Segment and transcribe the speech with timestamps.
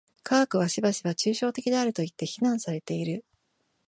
[0.23, 3.23] 科学はしばしば抽象的であるといって非難されている。